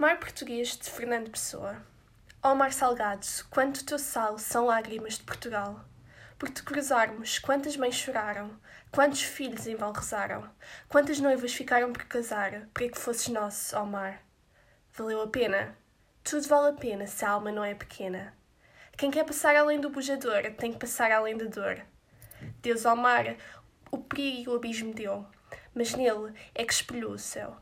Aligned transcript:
Mar 0.00 0.18
Português 0.18 0.78
de 0.78 0.88
Fernando 0.88 1.30
Pessoa. 1.30 1.76
Ó 2.42 2.54
mar 2.54 2.72
salgado, 2.72 3.26
quanto 3.50 3.84
teu 3.84 3.98
sal 3.98 4.38
são 4.38 4.64
lágrimas 4.64 5.18
de 5.18 5.24
Portugal. 5.24 5.84
Por 6.38 6.48
te 6.48 6.62
cruzarmos, 6.62 7.38
quantas 7.38 7.76
mães 7.76 7.96
choraram, 7.96 8.58
quantos 8.90 9.20
filhos 9.20 9.66
em 9.66 9.76
vão 9.76 9.92
rezaram, 9.92 10.48
quantas 10.88 11.20
noivas 11.20 11.52
ficaram 11.52 11.92
por 11.92 12.02
casar, 12.04 12.66
para 12.72 12.88
que 12.88 12.98
fosses 12.98 13.28
nosso, 13.28 13.76
ó 13.76 13.84
mar. 13.84 14.22
Valeu 14.94 15.20
a 15.20 15.28
pena? 15.28 15.76
Tudo 16.24 16.48
vale 16.48 16.70
a 16.70 16.80
pena 16.80 17.06
se 17.06 17.22
a 17.22 17.32
alma 17.32 17.52
não 17.52 17.62
é 17.62 17.74
pequena. 17.74 18.32
Quem 18.96 19.10
quer 19.10 19.26
passar 19.26 19.54
além 19.54 19.82
do 19.82 19.90
bujador 19.90 20.50
tem 20.56 20.72
que 20.72 20.78
passar 20.78 21.12
além 21.12 21.36
da 21.36 21.44
dor. 21.44 21.78
Deus 22.62 22.86
ao 22.86 22.96
mar 22.96 23.36
o 23.90 23.98
perigo 23.98 24.38
e 24.38 24.48
o 24.48 24.56
abismo 24.56 24.94
deu, 24.94 25.26
mas 25.74 25.92
nele 25.92 26.32
é 26.54 26.64
que 26.64 26.72
espelhou 26.72 27.12
o 27.12 27.18
céu. 27.18 27.60